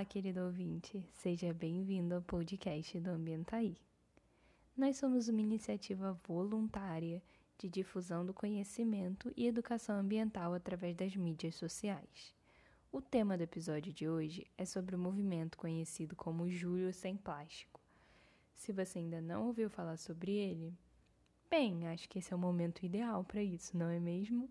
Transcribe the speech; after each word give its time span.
Olá, 0.00 0.06
querido 0.06 0.40
ouvinte, 0.40 1.06
seja 1.12 1.52
bem-vindo 1.52 2.14
ao 2.14 2.22
podcast 2.22 2.98
do 2.98 3.10
Ambientaí. 3.10 3.76
Nós 4.74 4.96
somos 4.96 5.28
uma 5.28 5.42
iniciativa 5.42 6.18
voluntária 6.26 7.22
de 7.58 7.68
difusão 7.68 8.24
do 8.24 8.32
conhecimento 8.32 9.30
e 9.36 9.46
educação 9.46 9.98
ambiental 9.98 10.54
através 10.54 10.96
das 10.96 11.14
mídias 11.14 11.54
sociais. 11.54 12.34
O 12.90 13.02
tema 13.02 13.36
do 13.36 13.42
episódio 13.42 13.92
de 13.92 14.08
hoje 14.08 14.46
é 14.56 14.64
sobre 14.64 14.96
o 14.96 14.98
movimento 14.98 15.58
conhecido 15.58 16.16
como 16.16 16.48
Julho 16.48 16.94
Sem 16.94 17.14
Plástico. 17.14 17.78
Se 18.54 18.72
você 18.72 19.00
ainda 19.00 19.20
não 19.20 19.48
ouviu 19.48 19.68
falar 19.68 19.98
sobre 19.98 20.32
ele, 20.32 20.72
bem, 21.50 21.86
acho 21.88 22.08
que 22.08 22.20
esse 22.20 22.32
é 22.32 22.36
o 22.36 22.38
momento 22.38 22.86
ideal 22.86 23.22
para 23.22 23.42
isso, 23.42 23.76
não 23.76 23.90
é 23.90 24.00
mesmo? 24.00 24.48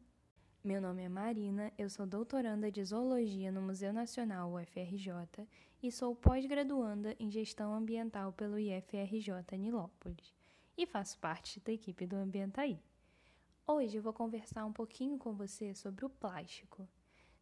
Meu 0.61 0.81
nome 0.81 1.03
é 1.03 1.07
Marina, 1.07 1.71
eu 1.77 1.89
sou 1.89 2.05
doutoranda 2.05 2.69
de 2.69 2.83
Zoologia 2.83 3.49
no 3.49 3.61
Museu 3.61 3.93
Nacional 3.93 4.53
UFRJ 4.53 5.47
e 5.81 5.89
sou 5.89 6.13
pós-graduanda 6.13 7.15
em 7.17 7.31
Gestão 7.31 7.73
Ambiental 7.73 8.33
pelo 8.33 8.59
IFRJ 8.59 9.57
Nilópolis 9.57 10.35
e 10.77 10.85
faço 10.85 11.17
parte 11.19 11.61
da 11.61 11.71
equipe 11.71 12.05
do 12.05 12.17
Ambientaí. 12.17 12.77
Hoje 13.65 13.95
eu 13.95 14.03
vou 14.03 14.11
conversar 14.11 14.65
um 14.65 14.73
pouquinho 14.73 15.17
com 15.17 15.31
você 15.31 15.73
sobre 15.73 16.03
o 16.03 16.09
plástico. 16.09 16.85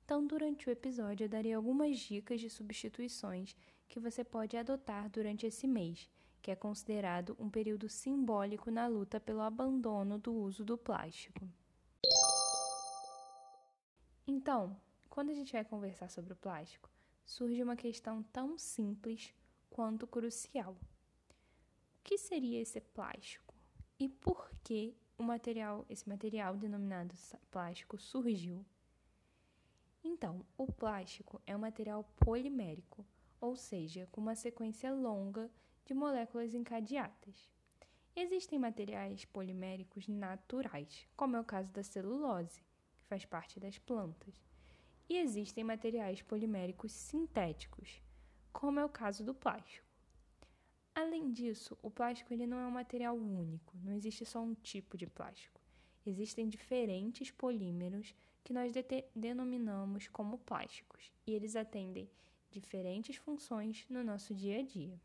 Então, 0.06 0.28
durante 0.28 0.70
o 0.70 0.72
episódio, 0.72 1.24
eu 1.24 1.30
darei 1.30 1.54
algumas 1.54 1.98
dicas 1.98 2.40
de 2.40 2.52
substituições 2.52 3.56
que 3.90 4.00
você 4.00 4.24
pode 4.24 4.56
adotar 4.56 5.10
durante 5.10 5.48
esse 5.48 5.68
mês, 5.68 6.08
que 6.40 6.52
é 6.52 6.56
considerado 6.56 7.36
um 7.40 7.50
período 7.50 7.90
simbólico 7.90 8.70
na 8.70 8.86
luta 8.86 9.20
pelo 9.20 9.42
abandono 9.42 10.20
do 10.20 10.32
uso 10.32 10.64
do 10.64 10.78
plástico. 10.78 11.50
Então, 14.30 14.76
quando 15.10 15.30
a 15.30 15.34
gente 15.34 15.54
vai 15.54 15.64
conversar 15.64 16.10
sobre 16.10 16.34
o 16.34 16.36
plástico, 16.36 16.92
surge 17.26 17.64
uma 17.64 17.78
questão 17.78 18.22
tão 18.24 18.58
simples 18.58 19.34
quanto 19.70 20.06
crucial. 20.06 20.74
O 20.74 22.04
que 22.04 22.18
seria 22.18 22.62
esse 22.62 22.82
plástico? 22.82 23.56
E 23.98 24.10
por 24.10 24.52
que 24.66 24.94
o 25.18 25.24
material, 25.24 25.86
esse 25.90 26.08
material 26.10 26.58
denominado 26.58 27.16
plástico 27.50 27.98
surgiu? 27.98 28.66
Então, 30.04 30.46
o 30.58 30.70
plástico 30.70 31.42
é 31.48 31.56
um 31.56 31.60
material 31.60 32.04
polimérico, 32.18 33.06
ou 33.40 33.56
seja, 33.56 34.10
com 34.12 34.20
uma 34.20 34.36
sequência 34.36 34.94
longa 34.94 35.50
de 35.86 35.94
moléculas 35.94 36.54
encadeadas. 36.54 37.50
Existem 38.14 38.60
materiais 38.60 39.24
poliméricos 39.24 40.06
naturais, 40.08 41.08
como 41.16 41.38
é 41.38 41.40
o 41.40 41.46
caso 41.46 41.72
da 41.72 41.84
celulose, 41.84 42.67
faz 43.08 43.26
parte 43.26 43.60
das 43.60 43.78
plantas. 43.78 44.36
E 45.10 45.18
existem 45.18 45.64
materiais 45.64 46.22
poliméricos 46.22 46.92
sintéticos, 46.92 48.02
como 48.52 48.80
é 48.80 48.86
o 48.86 48.90
caso 48.90 49.24
do 49.24 49.34
plástico. 49.34 49.88
Além 50.94 51.32
disso, 51.32 51.78
o 51.82 51.90
plástico 51.90 52.34
ele 52.34 52.48
não 52.48 52.60
é 52.60 52.66
um 52.66 52.72
material 52.72 53.16
único, 53.16 53.78
não 53.84 53.94
existe 53.94 54.26
só 54.26 54.42
um 54.42 54.54
tipo 54.56 54.98
de 54.98 55.06
plástico. 55.08 55.62
Existem 56.06 56.48
diferentes 56.48 57.32
polímeros 57.32 58.16
que 58.44 58.54
nós 58.54 58.72
de 58.72 58.84
denominamos 59.16 60.08
como 60.08 60.40
plásticos, 60.40 61.12
e 61.26 61.34
eles 61.34 61.56
atendem 61.56 62.10
diferentes 62.50 63.16
funções 63.18 63.86
no 63.90 64.04
nosso 64.04 64.34
dia 64.34 64.60
a 64.60 64.64
dia. 64.64 65.00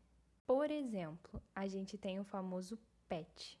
Por 0.45 0.71
exemplo, 0.71 1.41
a 1.53 1.67
gente 1.67 1.97
tem 1.97 2.19
o 2.19 2.23
famoso 2.23 2.79
PET, 3.07 3.59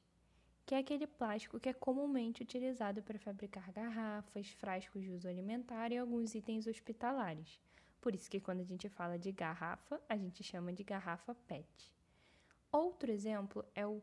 que 0.65 0.75
é 0.75 0.77
aquele 0.77 1.05
plástico 1.05 1.59
que 1.59 1.69
é 1.69 1.73
comumente 1.73 2.41
utilizado 2.41 3.03
para 3.03 3.19
fabricar 3.19 3.71
garrafas, 3.71 4.49
frascos 4.49 5.01
de 5.01 5.11
uso 5.11 5.27
alimentar 5.27 5.91
e 5.91 5.97
alguns 5.97 6.33
itens 6.35 6.67
hospitalares. 6.67 7.59
Por 7.99 8.15
isso 8.15 8.29
que 8.29 8.39
quando 8.39 8.61
a 8.61 8.65
gente 8.65 8.89
fala 8.89 9.17
de 9.17 9.31
garrafa, 9.31 10.01
a 10.07 10.17
gente 10.17 10.43
chama 10.43 10.73
de 10.73 10.83
garrafa 10.83 11.35
PET. 11.47 11.91
Outro 12.71 13.11
exemplo 13.11 13.63
é 13.75 13.85
o 13.85 14.01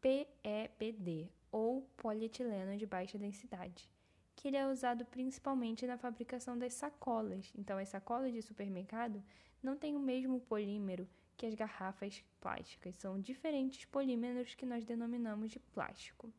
PEPD, 0.00 1.30
ou 1.50 1.82
polietileno 1.96 2.76
de 2.76 2.86
baixa 2.86 3.18
densidade, 3.18 3.88
que 4.34 4.48
ele 4.48 4.56
é 4.56 4.66
usado 4.66 5.04
principalmente 5.04 5.86
na 5.86 5.98
fabricação 5.98 6.58
das 6.58 6.74
sacolas. 6.74 7.52
Então, 7.54 7.78
as 7.78 7.90
sacolas 7.90 8.32
de 8.32 8.40
supermercado 8.40 9.22
não 9.62 9.76
têm 9.76 9.94
o 9.94 10.00
mesmo 10.00 10.40
polímero 10.40 11.06
que 11.36 11.46
as 11.46 11.54
garrafas 11.54 12.24
plásticas 12.40 12.96
são 12.96 13.20
diferentes 13.20 13.84
polímeros 13.84 14.54
que 14.54 14.66
nós 14.66 14.84
denominamos 14.84 15.50
de 15.50 15.58
plástico. 15.58 16.32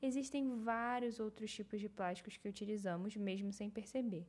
Existem 0.00 0.56
vários 0.62 1.18
outros 1.18 1.52
tipos 1.52 1.80
de 1.80 1.88
plásticos 1.88 2.36
que 2.36 2.48
utilizamos 2.48 3.16
mesmo 3.16 3.52
sem 3.52 3.70
perceber. 3.70 4.26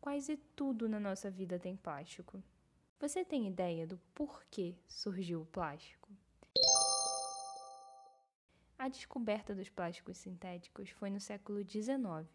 Quase 0.00 0.36
tudo 0.54 0.88
na 0.88 1.00
nossa 1.00 1.30
vida 1.30 1.58
tem 1.58 1.76
plástico. 1.76 2.42
Você 3.00 3.24
tem 3.24 3.46
ideia 3.46 3.86
do 3.86 3.98
porquê 4.14 4.74
surgiu 4.86 5.42
o 5.42 5.46
plástico? 5.46 6.08
A 8.78 8.88
descoberta 8.88 9.54
dos 9.54 9.68
plásticos 9.68 10.18
sintéticos 10.18 10.90
foi 10.90 11.10
no 11.10 11.18
século 11.18 11.62
XIX, 11.68 12.28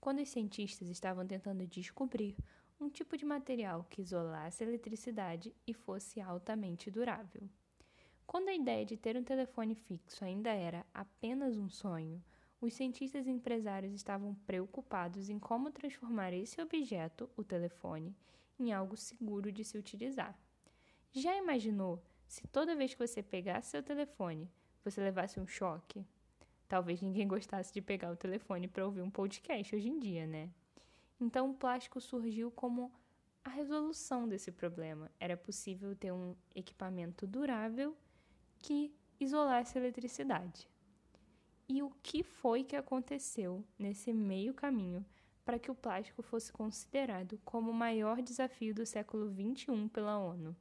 quando 0.00 0.20
os 0.20 0.28
cientistas 0.28 0.88
estavam 0.88 1.26
tentando 1.26 1.66
descobrir 1.66 2.36
um 2.80 2.88
tipo 2.88 3.16
de 3.16 3.24
material 3.24 3.86
que 3.88 4.02
isolasse 4.02 4.62
a 4.62 4.66
eletricidade 4.66 5.54
e 5.66 5.72
fosse 5.72 6.20
altamente 6.20 6.90
durável. 6.90 7.48
Quando 8.26 8.48
a 8.48 8.54
ideia 8.54 8.84
de 8.84 8.96
ter 8.96 9.16
um 9.16 9.22
telefone 9.22 9.74
fixo 9.74 10.24
ainda 10.24 10.50
era 10.50 10.84
apenas 10.92 11.56
um 11.56 11.68
sonho, 11.68 12.22
os 12.60 12.72
cientistas 12.74 13.26
e 13.26 13.30
empresários 13.30 13.92
estavam 13.92 14.34
preocupados 14.46 15.28
em 15.28 15.38
como 15.38 15.70
transformar 15.70 16.32
esse 16.32 16.60
objeto, 16.60 17.30
o 17.36 17.44
telefone, 17.44 18.16
em 18.58 18.72
algo 18.72 18.96
seguro 18.96 19.52
de 19.52 19.64
se 19.64 19.76
utilizar. 19.76 20.38
Já 21.12 21.36
imaginou 21.36 22.02
se 22.26 22.46
toda 22.48 22.74
vez 22.74 22.94
que 22.94 23.06
você 23.06 23.22
pegasse 23.22 23.70
seu 23.70 23.82
telefone, 23.82 24.50
você 24.82 25.00
levasse 25.00 25.38
um 25.38 25.46
choque? 25.46 26.04
Talvez 26.66 27.00
ninguém 27.00 27.28
gostasse 27.28 27.72
de 27.72 27.80
pegar 27.80 28.10
o 28.10 28.16
telefone 28.16 28.66
para 28.66 28.84
ouvir 28.84 29.02
um 29.02 29.10
podcast 29.10 29.76
hoje 29.76 29.88
em 29.88 29.98
dia, 29.98 30.26
né? 30.26 30.50
Então, 31.20 31.50
o 31.50 31.54
plástico 31.54 32.00
surgiu 32.00 32.50
como 32.50 32.92
a 33.44 33.50
resolução 33.50 34.26
desse 34.26 34.50
problema. 34.50 35.10
Era 35.20 35.36
possível 35.36 35.94
ter 35.94 36.12
um 36.12 36.34
equipamento 36.54 37.26
durável 37.26 37.96
que 38.58 38.94
isolasse 39.20 39.76
a 39.76 39.80
eletricidade. 39.80 40.68
E 41.68 41.82
o 41.82 41.90
que 42.02 42.22
foi 42.22 42.64
que 42.64 42.76
aconteceu 42.76 43.64
nesse 43.78 44.12
meio 44.12 44.52
caminho 44.52 45.04
para 45.44 45.58
que 45.58 45.70
o 45.70 45.74
plástico 45.74 46.22
fosse 46.22 46.52
considerado 46.52 47.38
como 47.44 47.70
o 47.70 47.74
maior 47.74 48.20
desafio 48.22 48.74
do 48.74 48.86
século 48.86 49.30
XXI 49.30 49.88
pela 49.88 50.18
ONU? 50.18 50.56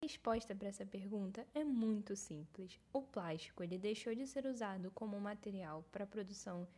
A 0.00 0.06
resposta 0.06 0.54
para 0.54 0.68
essa 0.68 0.84
pergunta 0.84 1.46
é 1.54 1.64
muito 1.64 2.14
simples. 2.14 2.80
O 2.92 3.02
plástico 3.02 3.62
ele 3.62 3.78
deixou 3.78 4.14
de 4.14 4.26
ser 4.26 4.46
usado 4.46 4.90
como 4.90 5.20
material 5.20 5.84
para 5.90 6.04
a 6.04 6.06
produção 6.06 6.68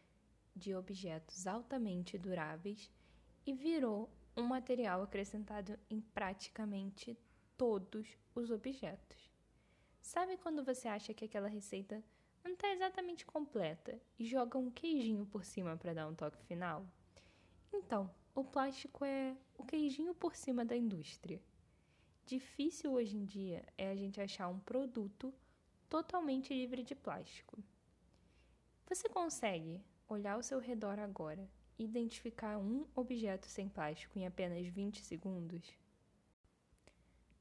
de 0.54 0.74
objetos 0.74 1.46
altamente 1.46 2.16
duráveis 2.16 2.90
e 3.46 3.52
virou 3.52 4.10
um 4.36 4.42
material 4.42 5.02
acrescentado 5.02 5.78
em 5.88 6.00
praticamente 6.00 7.16
todos 7.56 8.18
os 8.34 8.50
objetos. 8.50 9.30
Sabe 10.02 10.36
quando 10.36 10.64
você 10.64 10.88
acha 10.88 11.14
que 11.14 11.24
aquela 11.24 11.48
receita 11.48 12.02
não 12.44 12.52
está 12.52 12.68
exatamente 12.72 13.24
completa 13.24 13.98
e 14.18 14.26
joga 14.26 14.58
um 14.58 14.70
queijinho 14.70 15.24
por 15.26 15.44
cima 15.44 15.76
para 15.76 15.94
dar 15.94 16.08
um 16.08 16.14
toque 16.14 16.42
final? 16.44 16.86
Então, 17.72 18.10
o 18.34 18.44
plástico 18.44 19.04
é 19.04 19.36
o 19.56 19.64
queijinho 19.64 20.14
por 20.14 20.36
cima 20.36 20.64
da 20.64 20.76
indústria. 20.76 21.40
Difícil 22.26 22.92
hoje 22.92 23.16
em 23.16 23.24
dia 23.24 23.64
é 23.78 23.88
a 23.88 23.96
gente 23.96 24.20
achar 24.20 24.48
um 24.48 24.58
produto 24.58 25.32
totalmente 25.88 26.52
livre 26.52 26.82
de 26.82 26.94
plástico. 26.94 27.58
Você 28.88 29.08
consegue 29.08 29.82
olhar 30.08 30.34
ao 30.34 30.42
seu 30.42 30.58
redor 30.58 30.98
agora 30.98 31.48
identificar 31.78 32.58
um 32.58 32.86
objeto 32.94 33.46
sem 33.46 33.68
plástico 33.68 34.18
em 34.18 34.26
apenas 34.26 34.66
20 34.66 35.04
segundos? 35.04 35.74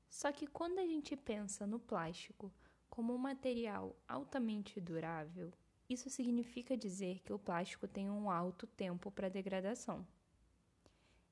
Só 0.09 0.31
que 0.31 0.47
quando 0.47 0.79
a 0.79 0.85
gente 0.85 1.15
pensa 1.15 1.67
no 1.67 1.79
plástico 1.79 2.51
como 2.89 3.13
um 3.13 3.17
material 3.17 3.95
altamente 4.07 4.79
durável, 4.79 5.51
isso 5.89 6.09
significa 6.09 6.77
dizer 6.77 7.21
que 7.21 7.33
o 7.33 7.39
plástico 7.39 7.87
tem 7.87 8.09
um 8.09 8.29
alto 8.29 8.65
tempo 8.65 9.11
para 9.11 9.29
degradação. 9.29 10.05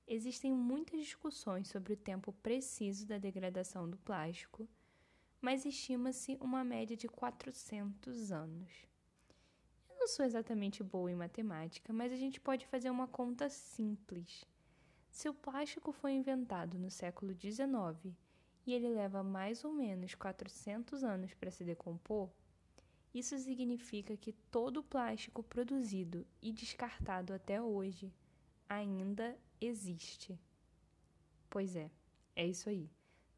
Existem 0.05 0.51
muitas 0.51 1.00
discussões 1.00 1.69
sobre 1.69 1.94
o 1.94 1.97
tempo 1.97 2.33
preciso 2.33 3.07
da 3.07 3.17
degradação 3.17 3.89
do 3.89 3.97
plástico, 3.97 4.67
mas 5.41 5.65
estima-se 5.65 6.38
uma 6.41 6.63
média 6.63 6.95
de 6.95 7.07
400 7.07 8.31
anos 8.31 8.93
não 10.03 10.07
sou 10.09 10.25
exatamente 10.25 10.83
boa 10.83 11.09
em 11.09 11.15
matemática, 11.15 11.94
mas 11.94 12.11
a 12.11 12.17
gente 12.17 12.38
pode 12.38 12.67
fazer 12.67 12.89
uma 12.89 13.07
conta 13.07 13.50
simples. 13.50 14.44
Se 15.09 15.29
o 15.29 15.33
plástico 15.33 15.94
foi 15.94 16.11
inventado 16.11 16.77
no 16.77 16.91
século 16.91 17.33
XIX 17.33 18.13
e 18.67 18.73
ele 18.73 18.89
leva 18.89 19.23
mais 19.23 19.63
ou 19.63 19.71
menos 19.71 20.13
400 20.13 21.05
anos 21.05 21.33
para 21.33 21.50
se 21.50 21.63
decompor, 21.63 22.29
isso 23.13 23.38
significa 23.38 24.17
que 24.17 24.33
todo 24.51 24.81
o 24.81 24.83
plástico 24.83 25.41
produzido 25.41 26.27
e 26.41 26.51
descartado 26.51 27.33
até 27.33 27.61
hoje 27.61 28.13
ainda 28.67 29.38
existe. 29.61 30.38
Pois 31.50 31.77
é, 31.77 31.89
É 32.35 32.45
isso 32.45 32.67
aí. 32.67 32.91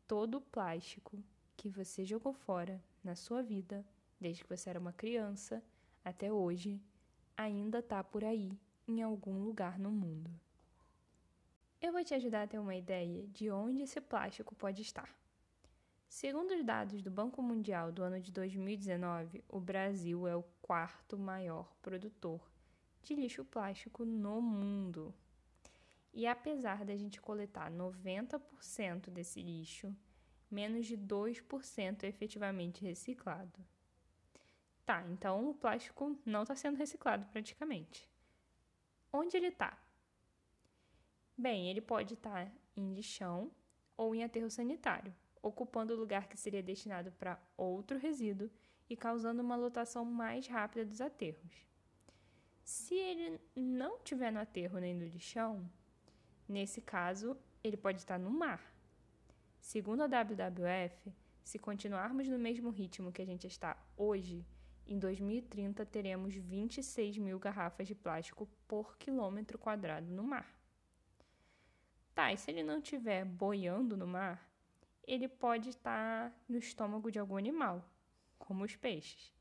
Todo 0.07 0.39
o 0.39 0.41
plástico 0.41 1.23
que 1.56 1.69
você 1.69 2.03
jogou 2.06 2.33
fora 2.33 2.83
na 3.03 3.15
sua 3.15 3.44
vida, 3.44 3.85
desde 4.19 4.44
que 4.44 4.50
você 4.50 4.71
era 4.71 4.79
uma 4.79 4.94
criança 4.94 5.63
até 6.06 6.31
hoje, 6.31 6.80
ainda 7.36 7.80
está 7.80 8.04
por 8.04 8.24
aí 8.24 8.57
em 8.88 9.02
algum 9.02 9.44
lugar 9.44 9.80
no 9.80 9.92
mundo. 9.92 10.31
Eu 11.81 11.92
vou 11.92 12.04
te 12.04 12.13
ajudar 12.13 12.44
a 12.44 12.48
ter 12.48 12.60
uma 12.60 12.75
ideia 12.75 13.28
de 13.28 13.50
onde 13.50 13.81
esse 13.81 14.00
plástico 14.00 14.54
pode 14.54 14.84
estar. 14.84 15.10
Segundo 16.07 16.52
os 16.52 16.63
dados 16.63 17.02
do 17.02 17.10
Banco 17.10 17.42
Mundial 17.42 17.92
do 17.92 18.04
ano 18.04 18.22
de 18.22 18.31
2019, 18.31 19.44
o 19.50 19.60
Brasil 19.60 20.28
é 20.28 20.36
o 20.36 20.44
quarto 20.62 21.18
maior 21.18 21.75
produtor 21.81 22.40
de 23.01 23.16
lixo 23.16 23.44
plástico 23.44 24.06
no 24.06 24.42
mundo. 24.42 25.13
E 26.13 26.25
apesar 26.25 26.86
da 26.86 26.96
gente 26.96 27.19
coletar 27.19 27.72
90% 27.72 29.10
desse 29.10 29.42
lixo, 29.42 29.94
menos 30.50 30.86
de 30.86 30.98
2% 30.98 32.04
é 32.04 32.08
efetivamente 32.08 32.86
reciclado. 32.86 33.60
Tá, 34.86 35.04
então 35.10 35.50
o 35.50 35.54
plástico 35.56 36.16
não 36.24 36.44
está 36.44 36.56
sendo 36.56 36.78
reciclado 36.78 37.26
praticamente. 37.28 38.08
Onde 39.12 39.36
ele 39.36 39.48
está? 39.48 39.78
Bem, 41.36 41.70
ele 41.70 41.82
pode 41.82 42.14
estar 42.14 42.46
tá 42.46 42.52
em 42.76 42.94
lixão 42.94 43.52
ou 43.98 44.14
em 44.14 44.24
aterro 44.24 44.50
sanitário, 44.50 45.14
ocupando 45.42 45.94
o 45.94 45.98
lugar 45.98 46.28
que 46.28 46.38
seria 46.38 46.62
destinado 46.62 47.12
para 47.14 47.42
outro 47.58 47.98
resíduo 47.98 48.50
e 48.90 48.96
causando 48.96 49.42
uma 49.42 49.56
lotação 49.56 50.06
mais 50.06 50.48
rápida 50.48 50.86
dos 50.86 51.02
aterros. 51.02 51.66
Se 52.64 52.96
ele 52.96 53.40
não 53.56 53.98
estiver 53.98 54.32
no 54.32 54.40
aterro 54.40 54.80
nem 54.80 54.94
no 54.94 55.06
lixão, 55.06 55.70
nesse 56.48 56.82
caso, 56.82 57.38
ele 57.64 57.78
pode 57.78 58.00
estar 58.00 58.20
no 58.20 58.30
mar. 58.30 58.62
Segundo 59.60 60.02
a 60.02 60.08
WWF, 60.08 61.12
se 61.44 61.58
continuarmos 61.58 62.28
no 62.28 62.38
mesmo 62.38 62.70
ritmo 62.70 63.12
que 63.12 63.22
a 63.22 63.26
gente 63.26 63.48
está 63.48 63.78
hoje, 63.98 64.46
em 64.88 65.00
2030 65.00 65.86
teremos 65.86 66.36
26 66.36 67.18
mil 67.18 67.40
garrafas 67.40 67.88
de 67.88 67.96
plástico 67.96 68.48
por 68.68 68.98
quilômetro 68.98 69.58
quadrado 69.58 70.08
no 70.12 70.24
mar. 70.24 70.54
Tá, 72.14 72.32
e 72.32 72.38
se 72.38 72.52
ele 72.52 72.64
não 72.64 72.78
estiver 72.78 73.26
boiando 73.26 73.98
no 73.98 74.08
mar, 74.08 74.50
ele 75.04 75.28
pode 75.28 75.70
estar 75.70 76.34
no 76.48 76.58
estômago 76.58 77.12
de 77.12 77.20
algum 77.20 77.36
animal, 77.36 77.84
como 78.38 78.64
os 78.64 78.76
peixes. 78.76 79.34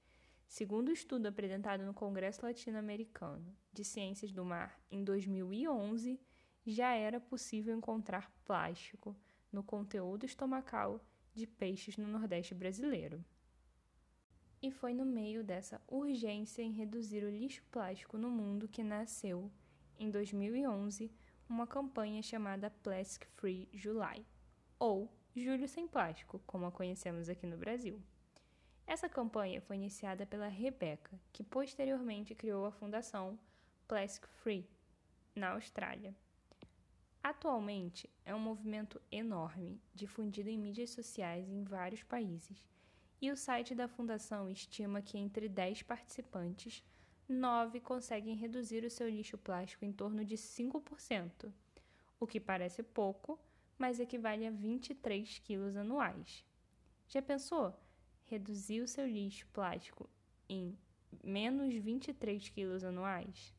Segundo 0.47 0.89
o 0.89 0.93
estudo 0.93 1.27
apresentado 1.27 1.85
no 1.85 1.95
Congresso 1.95 2.45
Latino-Americano 2.45 3.57
de 3.73 3.85
Ciências 3.85 4.33
do 4.33 4.45
Mar 4.45 4.79
em 4.91 5.03
2011, 5.03 6.21
já 6.67 6.95
era 6.95 7.21
possível 7.21 7.77
encontrar 7.77 8.31
plástico 8.45 9.17
no 9.53 9.63
conteúdo 9.63 10.25
estomacal 10.25 11.05
de 11.35 11.47
peixes 11.47 11.97
no 11.97 12.09
Nordeste 12.09 12.55
brasileiro. 12.55 13.25
E 14.65 14.71
foi 14.71 14.95
no 14.95 15.05
meio 15.05 15.45
dessa 15.45 15.79
urgência 15.87 16.63
em 16.63 16.73
reduzir 16.73 17.23
o 17.23 17.29
lixo 17.29 17.63
plástico 17.71 18.17
no 18.17 18.31
mundo 18.31 18.67
que 18.67 18.83
nasceu, 18.83 19.53
em 19.99 20.11
2011, 20.11 21.13
uma 21.47 21.67
campanha 21.67 22.23
chamada 22.23 22.71
Plastic 22.71 23.27
Free 23.35 23.69
July, 23.75 24.25
ou 24.79 25.13
Julho 25.37 25.69
Sem 25.69 25.87
Plástico, 25.87 26.41
como 26.47 26.65
a 26.65 26.73
conhecemos 26.73 27.29
aqui 27.29 27.47
no 27.47 27.59
Brasil. 27.59 28.01
Essa 28.87 29.07
campanha 29.07 29.61
foi 29.61 29.77
iniciada 29.77 30.25
pela 30.25 30.49
Rebecca, 30.49 31.21
que 31.31 31.45
posteriormente 31.45 32.35
criou 32.35 32.65
a 32.65 32.73
fundação 32.73 33.39
Plastic 33.87 34.27
Free, 34.29 34.67
na 35.35 35.51
Austrália. 35.51 36.17
Atualmente, 37.23 38.09
é 38.25 38.35
um 38.35 38.41
movimento 38.41 38.99
enorme, 39.13 39.79
difundido 39.95 40.49
em 40.49 40.57
mídias 40.57 40.89
sociais 40.89 41.51
em 41.51 41.65
vários 41.65 42.03
países, 42.03 42.67
e 43.21 43.31
o 43.31 43.37
site 43.37 43.75
da 43.75 43.89
fundação 43.89 44.51
estima 44.51 45.01
que 45.01 45.17
entre 45.17 45.49
10 45.49 45.83
participantes, 45.83 46.85
9 47.29 47.81
conseguem 47.81 48.37
reduzir 48.37 48.85
o 48.85 48.91
seu 48.91 49.09
lixo 49.09 49.39
plástico 49.39 49.85
em 49.85 49.93
torno 49.93 50.25
de 50.25 50.37
5%, 50.37 51.51
o 52.21 52.27
que 52.27 52.39
parece 52.39 52.83
pouco, 52.83 53.39
mas 53.79 53.99
equivale 53.99 54.47
a 54.47 54.51
23 54.51 55.39
quilos 55.39 55.77
anuais. 55.77 56.45
Já 57.09 57.23
pensou 57.23 57.75
reduzir 58.25 58.81
o 58.81 58.89
seu 58.89 59.07
lixo 59.07 59.47
plástico 59.53 60.09
em 60.49 60.77
menos 61.23 61.75
23 61.75 62.49
quilos 62.49 62.85
anuais? 62.85 63.55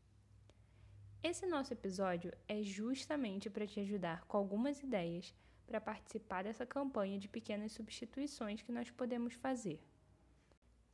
Esse 1.23 1.47
nosso 1.47 1.73
episódio 1.73 2.31
é 2.47 2.61
justamente 2.61 3.49
para 3.49 3.65
te 3.65 3.79
ajudar 3.79 4.25
com 4.25 4.37
algumas 4.37 4.79
ideias 4.81 5.33
para 5.65 5.81
participar 5.81 6.43
dessa 6.43 6.65
campanha 6.65 7.17
de 7.17 7.27
pequenas 7.27 7.71
substituições 7.71 8.61
que 8.61 8.71
nós 8.71 8.89
podemos 8.91 9.33
fazer. 9.33 9.81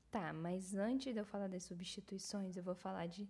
Tá, 0.10 0.34
mas 0.34 0.74
antes 0.74 1.14
de 1.14 1.20
eu 1.20 1.26
falar 1.26 1.48
das 1.48 1.64
substituições, 1.64 2.58
eu 2.58 2.64
vou 2.64 2.76
falar 2.76 3.08
de 3.08 3.30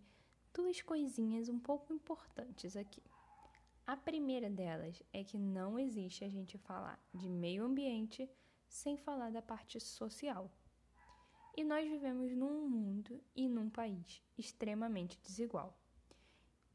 duas 0.54 0.82
coisinhas 0.82 1.50
um 1.50 1.60
pouco 1.60 1.94
importantes 1.94 2.76
aqui. 2.76 3.04
A 3.86 3.98
primeira 3.98 4.50
delas 4.50 5.02
é 5.12 5.24
que 5.24 5.38
não 5.38 5.78
existe 5.78 6.24
a 6.24 6.30
gente 6.30 6.58
falar 6.58 7.00
de 7.14 7.30
meio 7.30 7.66
ambiente 7.66 8.30
sem 8.68 8.96
falar 8.98 9.32
da 9.32 9.42
parte 9.42 9.80
social. 9.80 10.50
E 11.58 11.64
nós 11.64 11.88
vivemos 11.88 12.32
num 12.32 12.70
mundo 12.70 13.22
e 13.36 13.50
num 13.50 13.70
país 13.70 14.24
extremamente 14.38 15.20
desigual. 15.22 15.81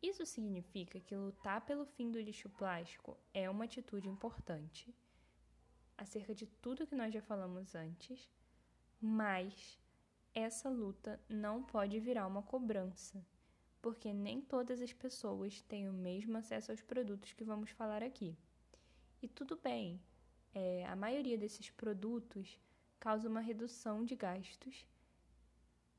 Isso 0.03 0.25
significa 0.27 1.01
que 1.01 1.17
lutar 1.17 1.65
pelo 1.65 1.87
fim 1.87 2.11
do 2.11 2.21
lixo 2.21 2.49
plástico 2.51 3.17
é 3.33 3.49
uma 3.49 3.65
atitude 3.65 4.09
importante, 4.09 4.95
acerca 5.97 6.35
de 6.35 6.47
tudo 6.47 6.87
que 6.87 6.95
nós 6.95 7.13
já 7.13 7.23
falamos 7.23 7.75
antes, 7.75 8.31
mas 9.01 9.79
essa 10.35 10.69
luta 10.69 11.19
não 11.29 11.63
pode 11.63 11.99
virar 11.99 12.27
uma 12.27 12.43
cobrança, 12.43 13.25
porque 13.81 14.13
nem 14.13 14.41
todas 14.41 14.83
as 14.83 14.93
pessoas 14.93 15.63
têm 15.63 15.89
o 15.89 15.93
mesmo 15.93 16.37
acesso 16.37 16.71
aos 16.71 16.83
produtos 16.83 17.33
que 17.33 17.45
vamos 17.45 17.71
falar 17.71 18.03
aqui. 18.03 18.37
E 19.23 19.29
tudo 19.29 19.57
bem, 19.57 20.01
é, 20.55 20.87
a 20.87 20.95
maioria 20.95 21.39
desses 21.39 21.71
produtos 21.71 22.61
causa 22.99 23.29
uma 23.29 23.41
redução 23.41 24.05
de 24.05 24.15
gastos, 24.15 24.87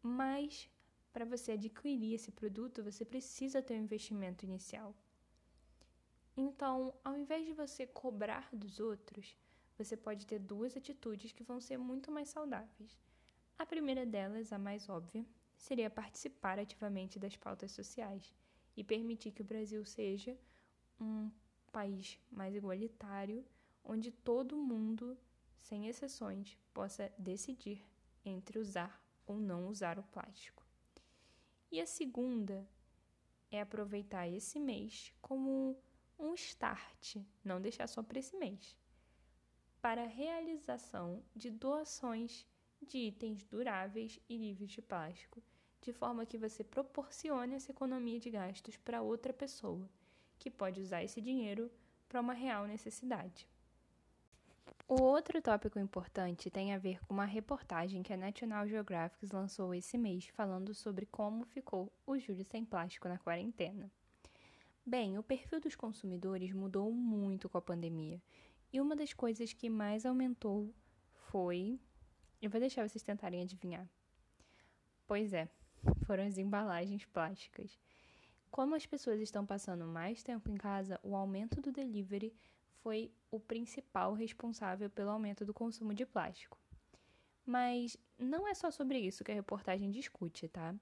mas 0.02 0.70
para 1.18 1.26
você 1.26 1.54
adquirir 1.54 2.14
esse 2.14 2.32
produto, 2.32 2.84
você 2.84 3.04
precisa 3.04 3.60
ter 3.60 3.74
um 3.74 3.82
investimento 3.82 4.46
inicial. 4.46 4.94
Então, 6.38 6.94
ao 7.04 7.18
invés 7.18 7.44
de 7.44 7.54
você 7.54 7.88
cobrar 7.88 8.48
dos 8.54 8.80
outros, 8.80 9.36
você 9.76 9.98
pode 9.98 10.28
ter 10.28 10.38
duas 10.38 10.78
atitudes 10.78 11.32
que 11.32 11.44
vão 11.44 11.60
ser 11.60 11.76
muito 11.76 12.12
mais 12.12 12.30
saudáveis. 12.30 13.02
A 13.58 13.66
primeira 13.66 14.06
delas, 14.06 14.54
a 14.54 14.60
mais 14.60 14.88
óbvia, 14.90 15.26
seria 15.58 15.90
participar 15.90 16.60
ativamente 16.60 17.18
das 17.18 17.36
pautas 17.36 17.72
sociais 17.72 18.32
e 18.76 18.84
permitir 18.84 19.32
que 19.32 19.42
o 19.42 19.50
Brasil 19.52 19.84
seja 19.86 20.38
um 21.02 21.32
país 21.72 22.20
mais 22.30 22.54
igualitário, 22.54 23.44
onde 23.84 24.12
todo 24.12 24.56
mundo, 24.56 25.18
sem 25.62 25.88
exceções, 25.88 26.56
possa 26.76 27.12
decidir 27.18 27.84
entre 28.24 28.60
usar 28.60 29.04
ou 29.26 29.40
não 29.40 29.68
usar 29.68 29.98
o 29.98 30.04
plástico. 30.04 30.67
E 31.70 31.82
a 31.82 31.86
segunda 31.86 32.66
é 33.52 33.60
aproveitar 33.60 34.28
esse 34.28 34.60
mês 34.60 35.14
como 35.22 35.78
um 36.18 36.34
start, 36.34 37.18
não 37.44 37.62
deixar 37.62 37.88
só 37.88 38.02
para 38.02 38.20
esse 38.20 38.38
mês, 38.38 38.76
para 39.82 40.04
a 40.04 40.08
realização 40.08 41.22
de 41.36 41.52
doações 41.52 42.48
de 42.82 42.98
itens 42.98 43.44
duráveis 43.44 44.20
e 44.30 44.38
livres 44.38 44.72
de 44.72 44.82
plástico, 44.82 45.44
de 45.82 45.92
forma 45.92 46.26
que 46.26 46.38
você 46.38 46.64
proporcione 46.64 47.56
essa 47.56 47.72
economia 47.72 48.20
de 48.20 48.30
gastos 48.30 48.78
para 48.78 49.02
outra 49.02 49.34
pessoa, 49.34 49.90
que 50.40 50.50
pode 50.50 50.82
usar 50.82 51.04
esse 51.04 51.22
dinheiro 51.22 51.72
para 52.08 52.22
uma 52.22 52.34
real 52.34 52.66
necessidade. 52.66 53.48
O 54.90 55.02
outro 55.02 55.42
tópico 55.42 55.78
importante 55.78 56.50
tem 56.50 56.74
a 56.74 56.78
ver 56.78 57.04
com 57.06 57.14
uma 57.14 57.26
reportagem 57.26 58.02
que 58.02 58.14
a 58.14 58.18
National 58.18 58.66
Geographic 58.66 59.28
lançou 59.34 59.76
esse 59.76 59.98
mês 59.98 60.28
falando 60.28 60.74
sobre 60.74 61.06
como 61.06 61.44
ficou 61.44 61.92
o 62.06 62.18
julho 62.18 62.46
sem 62.46 62.64
plástico 62.64 63.10
na 63.10 63.18
quarentena. 63.18 63.92
Bem, 64.86 65.18
o 65.18 65.24
perfil 65.24 65.60
dos 65.60 65.76
consumidores 65.76 66.54
mudou 66.54 66.90
muito 66.90 67.50
com 67.50 67.58
a 67.58 67.62
pandemia, 67.62 68.22
e 68.72 68.80
uma 68.80 68.96
das 68.96 69.12
coisas 69.12 69.52
que 69.52 69.70
mais 69.70 70.06
aumentou 70.06 70.74
foi 71.30 71.78
eu 72.42 72.50
vou 72.50 72.62
deixar 72.62 72.88
vocês 72.88 73.04
tentarem 73.04 73.42
adivinhar. 73.42 73.90
Pois 75.06 75.34
é, 75.34 75.50
foram 76.06 76.26
as 76.26 76.38
embalagens 76.38 77.04
plásticas. 77.04 77.78
Como 78.50 78.74
as 78.74 78.86
pessoas 78.86 79.20
estão 79.20 79.46
passando 79.46 79.86
mais 79.86 80.24
tempo 80.24 80.50
em 80.50 80.56
casa, 80.56 80.98
o 81.04 81.14
aumento 81.14 81.60
do 81.60 81.74
delivery 81.74 82.34
foi 82.82 83.12
o 83.32 83.40
principal 83.40 84.14
responsável 84.14 84.90
pelo 84.90 85.12
aumento 85.12 85.46
do 85.46 85.54
consumo 85.54 85.94
de 85.94 86.06
plástico. 86.06 86.58
Mas 87.46 87.98
não 88.18 88.48
é 88.48 88.54
só 88.54 88.70
sobre 88.72 89.00
isso 89.00 89.24
que 89.24 89.32
a 89.32 89.36
reportagem 89.36 89.90
discute, 89.90 90.48
tá? 90.48 90.76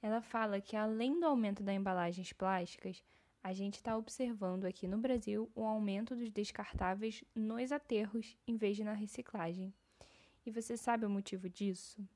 Ela 0.00 0.20
fala 0.20 0.60
que 0.60 0.76
além 0.76 1.18
do 1.18 1.26
aumento 1.26 1.62
das 1.62 1.74
embalagens 1.74 2.32
plásticas, 2.32 3.02
a 3.42 3.52
gente 3.52 3.74
está 3.74 3.96
observando 3.96 4.64
aqui 4.64 4.86
no 4.86 4.98
Brasil 4.98 5.50
o 5.54 5.64
aumento 5.64 6.14
dos 6.16 6.30
descartáveis 6.30 7.22
nos 7.34 7.72
aterros 7.72 8.36
em 8.46 8.56
vez 8.56 8.76
de 8.76 8.84
na 8.84 8.92
reciclagem. 8.92 9.72
E 10.46 10.50
você 10.50 10.76
sabe 10.76 11.04
o 11.04 11.10
motivo 11.10 11.48
disso? 11.48 12.06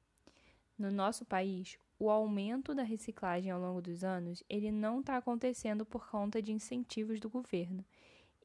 No 0.78 0.90
nosso 0.90 1.24
país, 1.24 1.78
o 1.98 2.08
aumento 2.08 2.74
da 2.74 2.82
reciclagem 2.82 3.50
ao 3.50 3.60
longo 3.60 3.82
dos 3.82 4.04
anos 4.04 4.42
ele 4.48 4.70
não 4.70 5.00
está 5.00 5.16
acontecendo 5.16 5.84
por 5.84 6.08
conta 6.08 6.40
de 6.40 6.52
incentivos 6.52 7.18
do 7.18 7.28
governo, 7.28 7.84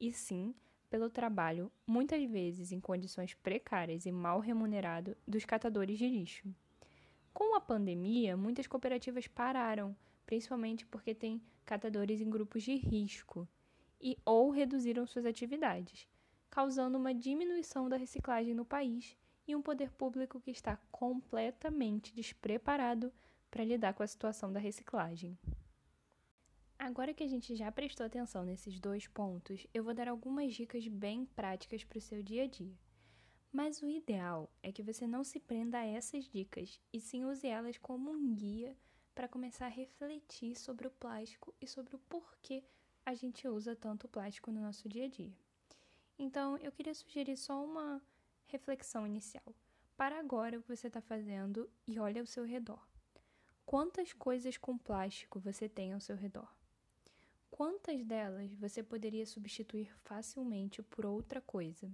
e 0.00 0.12
sim 0.12 0.54
pelo 0.94 1.10
trabalho, 1.10 1.72
muitas 1.84 2.22
vezes 2.22 2.70
em 2.70 2.78
condições 2.78 3.34
precárias 3.34 4.06
e 4.06 4.12
mal 4.12 4.38
remunerado, 4.38 5.16
dos 5.26 5.44
catadores 5.44 5.98
de 5.98 6.06
lixo. 6.08 6.46
Com 7.32 7.56
a 7.56 7.60
pandemia, 7.60 8.36
muitas 8.36 8.68
cooperativas 8.68 9.26
pararam, 9.26 9.96
principalmente 10.24 10.86
porque 10.86 11.12
têm 11.12 11.42
catadores 11.64 12.20
em 12.20 12.30
grupos 12.30 12.62
de 12.62 12.76
risco 12.76 13.48
e 14.00 14.16
ou 14.24 14.50
reduziram 14.50 15.04
suas 15.04 15.26
atividades, 15.26 16.06
causando 16.48 16.96
uma 16.96 17.12
diminuição 17.12 17.88
da 17.88 17.96
reciclagem 17.96 18.54
no 18.54 18.64
país 18.64 19.16
e 19.48 19.56
um 19.56 19.62
poder 19.62 19.90
público 19.90 20.40
que 20.40 20.52
está 20.52 20.76
completamente 20.92 22.14
despreparado 22.14 23.12
para 23.50 23.64
lidar 23.64 23.94
com 23.94 24.04
a 24.04 24.06
situação 24.06 24.52
da 24.52 24.60
reciclagem. 24.60 25.36
Agora 26.78 27.14
que 27.14 27.22
a 27.22 27.28
gente 27.28 27.54
já 27.54 27.70
prestou 27.72 28.04
atenção 28.04 28.44
nesses 28.44 28.78
dois 28.78 29.06
pontos, 29.06 29.66
eu 29.72 29.82
vou 29.82 29.94
dar 29.94 30.08
algumas 30.08 30.54
dicas 30.54 30.86
bem 30.86 31.24
práticas 31.24 31.84
para 31.84 31.98
o 31.98 32.00
seu 32.00 32.22
dia 32.22 32.44
a 32.44 32.46
dia. 32.46 32.76
Mas 33.52 33.80
o 33.82 33.88
ideal 33.88 34.50
é 34.62 34.72
que 34.72 34.82
você 34.82 35.06
não 35.06 35.22
se 35.22 35.38
prenda 35.38 35.78
a 35.78 35.86
essas 35.86 36.24
dicas 36.24 36.80
e 36.92 37.00
sim 37.00 37.24
use 37.24 37.46
elas 37.46 37.78
como 37.78 38.10
um 38.10 38.34
guia 38.34 38.76
para 39.14 39.28
começar 39.28 39.66
a 39.66 39.70
refletir 39.70 40.56
sobre 40.56 40.88
o 40.88 40.90
plástico 40.90 41.54
e 41.60 41.66
sobre 41.68 41.94
o 41.94 42.00
porquê 42.00 42.64
a 43.06 43.14
gente 43.14 43.46
usa 43.46 43.76
tanto 43.76 44.08
plástico 44.08 44.50
no 44.50 44.60
nosso 44.60 44.88
dia 44.88 45.04
a 45.04 45.08
dia. 45.08 45.32
Então, 46.18 46.56
eu 46.58 46.72
queria 46.72 46.94
sugerir 46.94 47.36
só 47.36 47.64
uma 47.64 48.02
reflexão 48.46 49.06
inicial. 49.06 49.54
Para 49.96 50.18
agora 50.18 50.58
o 50.58 50.62
que 50.62 50.74
você 50.74 50.88
está 50.88 51.00
fazendo 51.00 51.70
e 51.86 51.98
olha 51.98 52.20
ao 52.20 52.26
seu 52.26 52.44
redor. 52.44 52.84
Quantas 53.64 54.12
coisas 54.12 54.56
com 54.56 54.76
plástico 54.76 55.38
você 55.38 55.68
tem 55.68 55.92
ao 55.92 56.00
seu 56.00 56.16
redor? 56.16 56.52
Quantas 57.56 58.04
delas 58.04 58.52
você 58.54 58.82
poderia 58.82 59.24
substituir 59.24 59.88
facilmente 60.02 60.82
por 60.82 61.06
outra 61.06 61.40
coisa? 61.40 61.88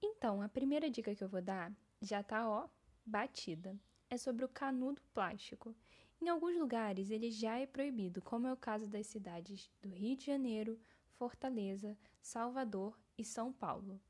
Então, 0.00 0.40
a 0.40 0.48
primeira 0.48 0.88
dica 0.88 1.12
que 1.12 1.24
eu 1.24 1.28
vou 1.28 1.42
dar 1.42 1.72
já 2.00 2.22
tá, 2.22 2.48
ó, 2.48 2.68
batida 3.04 3.76
é 4.08 4.16
sobre 4.16 4.44
o 4.44 4.48
canudo 4.48 5.02
plástico. 5.12 5.74
Em 6.22 6.28
alguns 6.28 6.56
lugares 6.56 7.10
ele 7.10 7.32
já 7.32 7.58
é 7.58 7.66
proibido, 7.66 8.22
como 8.22 8.46
é 8.46 8.52
o 8.52 8.56
caso 8.56 8.86
das 8.86 9.08
cidades 9.08 9.68
do 9.82 9.88
Rio 9.88 10.16
de 10.16 10.26
Janeiro, 10.26 10.78
Fortaleza, 11.18 11.98
Salvador 12.22 12.96
e 13.18 13.24
São 13.24 13.52
Paulo. 13.52 14.00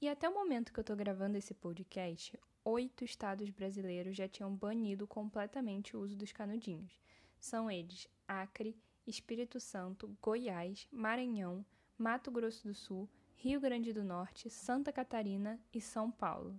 E 0.00 0.08
até 0.08 0.26
o 0.26 0.32
momento 0.32 0.72
que 0.72 0.80
eu 0.80 0.84
estou 0.84 0.96
gravando 0.96 1.36
esse 1.36 1.52
podcast, 1.52 2.40
oito 2.64 3.04
estados 3.04 3.50
brasileiros 3.50 4.16
já 4.16 4.26
tinham 4.26 4.56
banido 4.56 5.06
completamente 5.06 5.94
o 5.94 6.00
uso 6.00 6.16
dos 6.16 6.32
canudinhos. 6.32 6.98
São 7.44 7.70
eles 7.70 8.08
Acre, 8.26 8.74
Espírito 9.06 9.60
Santo, 9.60 10.16
Goiás, 10.22 10.88
Maranhão, 10.90 11.62
Mato 11.98 12.30
Grosso 12.30 12.66
do 12.66 12.74
Sul, 12.74 13.06
Rio 13.36 13.60
Grande 13.60 13.92
do 13.92 14.02
Norte, 14.02 14.48
Santa 14.48 14.90
Catarina 14.90 15.60
e 15.70 15.78
São 15.78 16.10
Paulo. 16.10 16.58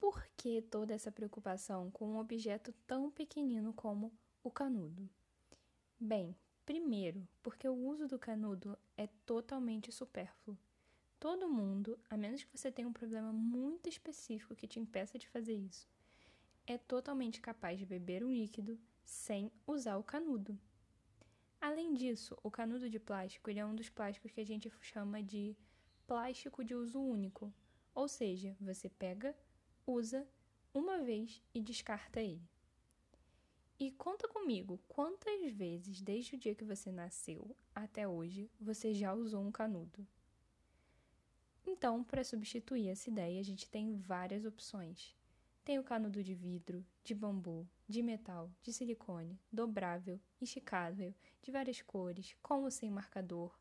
Por 0.00 0.26
que 0.36 0.60
toda 0.60 0.92
essa 0.92 1.12
preocupação 1.12 1.88
com 1.92 2.14
um 2.14 2.18
objeto 2.18 2.74
tão 2.84 3.12
pequenino 3.12 3.72
como 3.72 4.12
o 4.42 4.50
canudo? 4.50 5.08
Bem, 6.00 6.34
primeiro, 6.66 7.24
porque 7.40 7.68
o 7.68 7.76
uso 7.76 8.08
do 8.08 8.18
canudo 8.18 8.76
é 8.96 9.06
totalmente 9.24 9.92
supérfluo. 9.92 10.58
Todo 11.20 11.48
mundo, 11.48 11.96
a 12.10 12.16
menos 12.16 12.42
que 12.42 12.58
você 12.58 12.72
tenha 12.72 12.88
um 12.88 12.92
problema 12.92 13.32
muito 13.32 13.88
específico 13.88 14.56
que 14.56 14.66
te 14.66 14.80
impeça 14.80 15.16
de 15.16 15.28
fazer 15.28 15.54
isso, 15.54 15.86
é 16.66 16.76
totalmente 16.76 17.40
capaz 17.40 17.78
de 17.78 17.86
beber 17.86 18.24
um 18.24 18.32
líquido 18.32 18.76
sem 19.08 19.50
usar 19.66 19.96
o 19.96 20.02
canudo. 20.02 20.58
Além 21.58 21.94
disso, 21.94 22.36
o 22.42 22.50
canudo 22.50 22.90
de 22.90 23.00
plástico 23.00 23.50
é 23.50 23.64
um 23.64 23.74
dos 23.74 23.88
plásticos 23.88 24.30
que 24.30 24.40
a 24.42 24.44
gente 24.44 24.70
chama 24.82 25.22
de 25.22 25.56
plástico 26.06 26.62
de 26.62 26.74
uso 26.74 27.00
único, 27.00 27.50
ou 27.94 28.06
seja, 28.06 28.54
você 28.60 28.88
pega, 28.90 29.34
usa 29.86 30.28
uma 30.74 30.98
vez 31.02 31.42
e 31.54 31.62
descarta 31.62 32.20
ele. 32.20 32.46
E 33.80 33.90
conta 33.92 34.28
comigo, 34.28 34.78
quantas 34.86 35.50
vezes 35.52 36.02
desde 36.02 36.34
o 36.34 36.38
dia 36.38 36.54
que 36.54 36.64
você 36.64 36.92
nasceu 36.92 37.56
até 37.74 38.06
hoje 38.06 38.50
você 38.60 38.92
já 38.92 39.14
usou 39.14 39.42
um 39.42 39.50
canudo? 39.50 40.06
Então, 41.66 42.04
para 42.04 42.22
substituir 42.22 42.88
essa 42.88 43.08
ideia, 43.08 43.40
a 43.40 43.44
gente 43.44 43.70
tem 43.70 43.96
várias 43.96 44.44
opções. 44.44 45.17
Tem 45.68 45.78
o 45.78 45.84
canudo 45.84 46.24
de 46.24 46.34
vidro, 46.34 46.82
de 47.04 47.14
bambu, 47.14 47.68
de 47.86 48.02
metal, 48.02 48.50
de 48.62 48.72
silicone, 48.72 49.38
dobrável, 49.52 50.18
esticável, 50.40 51.14
de 51.42 51.50
várias 51.50 51.82
cores, 51.82 52.34
com 52.42 52.62
ou 52.62 52.70
sem 52.70 52.90
marcador, 52.90 53.54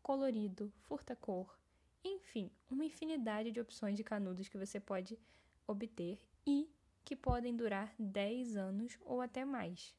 colorido, 0.00 0.72
furta-cor, 0.82 1.58
enfim, 2.04 2.52
uma 2.70 2.84
infinidade 2.84 3.50
de 3.50 3.60
opções 3.60 3.96
de 3.96 4.04
canudos 4.04 4.48
que 4.48 4.56
você 4.56 4.78
pode 4.78 5.18
obter 5.66 6.24
e 6.46 6.70
que 7.04 7.16
podem 7.16 7.56
durar 7.56 7.92
10 7.98 8.56
anos 8.56 8.96
ou 9.00 9.20
até 9.20 9.44
mais. 9.44 9.92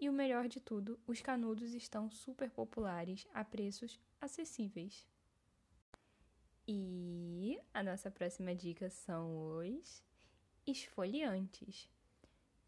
E 0.00 0.08
o 0.08 0.12
melhor 0.12 0.46
de 0.46 0.60
tudo, 0.60 0.96
os 1.08 1.20
canudos 1.20 1.74
estão 1.74 2.08
super 2.08 2.48
populares 2.52 3.26
a 3.34 3.44
preços 3.44 3.98
acessíveis. 4.20 5.08
E 6.68 7.58
a 7.74 7.82
nossa 7.82 8.12
próxima 8.12 8.54
dica 8.54 8.88
são 8.88 9.58
os 9.58 10.04
esfoliantes. 10.66 11.88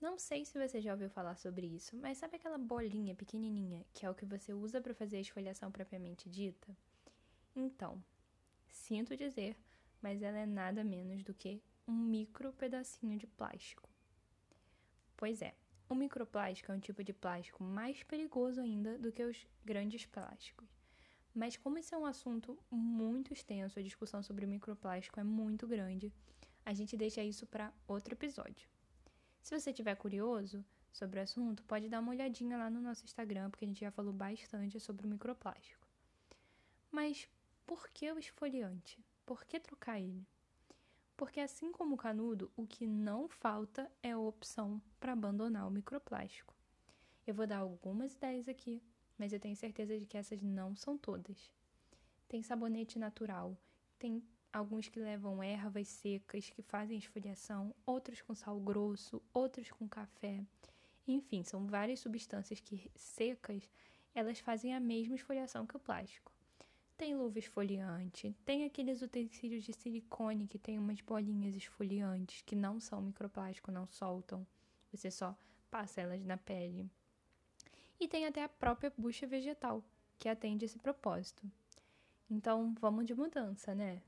Não 0.00 0.18
sei 0.18 0.44
se 0.44 0.58
você 0.58 0.80
já 0.80 0.92
ouviu 0.92 1.08
falar 1.08 1.36
sobre 1.36 1.66
isso, 1.66 1.96
mas 1.96 2.18
sabe 2.18 2.36
aquela 2.36 2.58
bolinha 2.58 3.14
pequenininha 3.14 3.84
que 3.92 4.04
é 4.04 4.10
o 4.10 4.14
que 4.14 4.26
você 4.26 4.52
usa 4.52 4.80
para 4.80 4.94
fazer 4.94 5.16
a 5.16 5.20
esfoliação 5.20 5.70
propriamente 5.70 6.28
dita? 6.28 6.76
Então, 7.56 8.02
sinto 8.68 9.16
dizer, 9.16 9.56
mas 10.02 10.22
ela 10.22 10.38
é 10.38 10.46
nada 10.46 10.84
menos 10.84 11.22
do 11.22 11.32
que 11.32 11.62
um 11.86 11.92
micro 11.92 12.52
pedacinho 12.52 13.16
de 13.16 13.26
plástico. 13.26 13.88
Pois 15.16 15.40
é, 15.40 15.54
o 15.88 15.94
microplástico 15.94 16.72
é 16.72 16.74
um 16.74 16.80
tipo 16.80 17.04
de 17.04 17.12
plástico 17.12 17.62
mais 17.62 18.02
perigoso 18.02 18.60
ainda 18.60 18.98
do 18.98 19.12
que 19.12 19.22
os 19.22 19.46
grandes 19.64 20.04
plásticos. 20.04 20.68
Mas 21.34 21.56
como 21.56 21.78
esse 21.78 21.94
é 21.94 21.98
um 21.98 22.06
assunto 22.06 22.58
muito 22.70 23.32
extenso, 23.32 23.78
a 23.78 23.82
discussão 23.82 24.22
sobre 24.22 24.46
microplástico 24.46 25.18
é 25.18 25.24
muito 25.24 25.66
grande, 25.66 26.12
a 26.64 26.72
gente 26.72 26.96
deixa 26.96 27.22
isso 27.22 27.46
para 27.46 27.72
outro 27.86 28.14
episódio. 28.14 28.68
Se 29.42 29.58
você 29.58 29.70
estiver 29.70 29.94
curioso 29.96 30.64
sobre 30.92 31.20
o 31.20 31.22
assunto, 31.22 31.62
pode 31.64 31.88
dar 31.88 32.00
uma 32.00 32.12
olhadinha 32.12 32.56
lá 32.56 32.70
no 32.70 32.80
nosso 32.80 33.04
Instagram, 33.04 33.50
porque 33.50 33.64
a 33.64 33.68
gente 33.68 33.80
já 33.80 33.90
falou 33.90 34.12
bastante 34.12 34.80
sobre 34.80 35.06
o 35.06 35.10
microplástico. 35.10 35.86
Mas 36.90 37.28
por 37.66 37.88
que 37.88 38.10
o 38.10 38.18
esfoliante? 38.18 39.04
Por 39.26 39.44
que 39.44 39.58
trocar 39.58 40.00
ele? 40.00 40.26
porque 41.16 41.40
assim 41.40 41.70
como 41.70 41.94
o 41.94 41.98
canudo, 41.98 42.50
o 42.56 42.66
que 42.66 42.86
não 42.86 43.28
falta 43.28 43.90
é 44.02 44.12
a 44.12 44.18
opção 44.18 44.82
para 44.98 45.12
abandonar 45.12 45.66
o 45.66 45.70
microplástico. 45.70 46.54
Eu 47.26 47.34
vou 47.34 47.46
dar 47.46 47.58
algumas 47.58 48.14
ideias 48.14 48.48
aqui, 48.48 48.82
mas 49.16 49.32
eu 49.32 49.40
tenho 49.40 49.56
certeza 49.56 49.98
de 49.98 50.06
que 50.06 50.18
essas 50.18 50.42
não 50.42 50.74
são 50.74 50.98
todas. 50.98 51.52
Tem 52.28 52.42
sabonete 52.42 52.98
natural, 52.98 53.56
tem 53.98 54.22
alguns 54.56 54.88
que 54.88 55.00
levam 55.00 55.42
ervas 55.42 55.88
secas 55.88 56.48
que 56.48 56.62
fazem 56.62 56.96
esfoliação, 56.96 57.74
outros 57.84 58.22
com 58.22 58.34
sal 58.34 58.58
grosso, 58.60 59.20
outros 59.32 59.70
com 59.72 59.88
café. 59.88 60.44
Enfim, 61.08 61.42
são 61.42 61.66
várias 61.66 62.00
substâncias 62.00 62.60
que 62.60 62.88
secas, 62.94 63.68
elas 64.14 64.38
fazem 64.38 64.72
a 64.72 64.78
mesma 64.78 65.16
esfoliação 65.16 65.66
que 65.66 65.76
o 65.76 65.80
plástico. 65.80 66.32
Tem 66.96 67.16
luva 67.16 67.40
esfoliante, 67.40 68.34
tem 68.44 68.64
aqueles 68.64 69.02
utensílios 69.02 69.64
de 69.64 69.72
silicone 69.72 70.46
que 70.46 70.58
tem 70.58 70.78
umas 70.78 71.00
bolinhas 71.00 71.56
esfoliantes 71.56 72.42
que 72.42 72.54
não 72.54 72.78
são 72.78 73.02
microplástico, 73.02 73.72
não 73.72 73.88
soltam. 73.88 74.46
Você 74.92 75.10
só 75.10 75.36
passa 75.68 76.00
elas 76.00 76.24
na 76.24 76.36
pele. 76.36 76.88
E 77.98 78.06
tem 78.06 78.24
até 78.24 78.44
a 78.44 78.48
própria 78.48 78.92
bucha 78.96 79.26
vegetal, 79.26 79.82
que 80.16 80.28
atende 80.28 80.64
esse 80.64 80.78
propósito. 80.78 81.44
Então, 82.30 82.72
vamos 82.80 83.04
de 83.04 83.14
mudança, 83.14 83.74
né? 83.74 84.00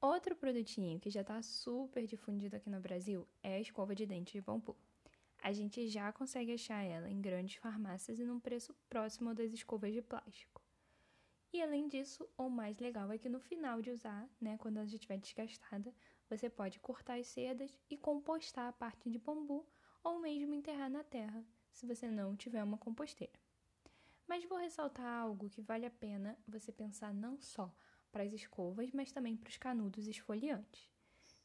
Outro 0.00 0.34
produtinho 0.34 0.98
que 0.98 1.10
já 1.10 1.20
está 1.20 1.42
super 1.42 2.06
difundido 2.06 2.56
aqui 2.56 2.70
no 2.70 2.80
Brasil 2.80 3.28
é 3.42 3.56
a 3.56 3.60
escova 3.60 3.94
de 3.94 4.06
dente 4.06 4.32
de 4.32 4.40
bambu. 4.40 4.74
A 5.42 5.52
gente 5.52 5.88
já 5.88 6.10
consegue 6.10 6.54
achar 6.54 6.82
ela 6.82 7.10
em 7.10 7.20
grandes 7.20 7.56
farmácias 7.56 8.18
e 8.18 8.24
num 8.24 8.40
preço 8.40 8.74
próximo 8.88 9.34
das 9.34 9.52
escovas 9.52 9.92
de 9.92 10.00
plástico. 10.00 10.62
E 11.52 11.60
além 11.60 11.86
disso, 11.86 12.26
o 12.38 12.48
mais 12.48 12.78
legal 12.78 13.12
é 13.12 13.18
que 13.18 13.28
no 13.28 13.40
final 13.40 13.82
de 13.82 13.90
usar, 13.90 14.26
né, 14.40 14.56
quando 14.56 14.78
ela 14.78 14.86
já 14.86 14.94
estiver 14.94 15.18
desgastada, 15.18 15.94
você 16.30 16.48
pode 16.48 16.80
cortar 16.80 17.18
as 17.18 17.26
sedas 17.26 17.76
e 17.90 17.96
compostar 17.98 18.68
a 18.68 18.72
parte 18.72 19.10
de 19.10 19.18
bambu 19.18 19.66
ou 20.02 20.18
mesmo 20.18 20.54
enterrar 20.54 20.88
na 20.88 21.04
terra, 21.04 21.44
se 21.72 21.84
você 21.84 22.10
não 22.10 22.34
tiver 22.34 22.64
uma 22.64 22.78
composteira. 22.78 23.38
Mas 24.26 24.46
vou 24.46 24.56
ressaltar 24.56 25.06
algo 25.06 25.50
que 25.50 25.60
vale 25.60 25.84
a 25.84 25.90
pena 25.90 26.38
você 26.48 26.72
pensar 26.72 27.12
não 27.12 27.38
só 27.38 27.70
para 28.10 28.24
as 28.24 28.32
escovas, 28.32 28.90
mas 28.92 29.12
também 29.12 29.36
para 29.36 29.48
os 29.48 29.56
canudos 29.56 30.06
esfoliantes. 30.06 30.88